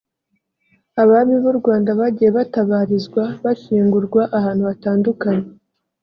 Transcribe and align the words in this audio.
Abami 1.01 1.35
b’u 1.43 1.53
Rwanda 1.59 1.89
bagiye 1.99 2.29
batabarizwa(bashyingurwa) 2.37 4.21
ahantu 4.37 4.63
hatandukanye 4.69 5.45